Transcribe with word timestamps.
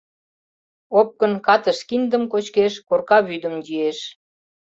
Опкын 0.99 1.33
катыш 1.45 1.79
киндым 1.89 2.23
кочкеш, 2.31 2.73
корка 2.87 3.17
вӱдым 3.27 3.55
йӱэш. 3.67 3.99